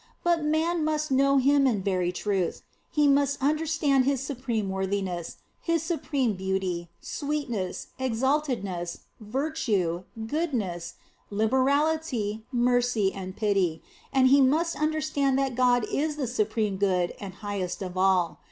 But 0.23 0.43
man 0.43 0.83
must 0.83 1.11
know 1.11 1.37
Him 1.37 1.67
in 1.67 1.83
very 1.83 2.11
truth; 2.11 2.63
he 2.89 3.07
must 3.07 3.37
understand 3.39 4.03
His 4.05 4.19
supreme 4.19 4.67
worthiness, 4.67 5.37
His 5.61 5.83
supreme 5.83 6.33
beauty, 6.33 6.89
sweetness, 7.01 7.89
exaltedness, 7.99 9.01
virtue, 9.19 10.05
goodness, 10.25 10.95
liberality, 11.29 12.41
mercy, 12.51 13.13
and 13.13 13.37
pity, 13.37 13.83
and 14.11 14.29
he 14.29 14.41
must 14.41 14.75
understand 14.75 15.37
that 15.37 15.53
God 15.53 15.85
is 15.91 16.15
the 16.15 16.25
supreme 16.25 16.77
good 16.77 17.13
and 17.19 17.35
highest 17.35 17.83
of 17.83 17.95
all. 17.95 18.39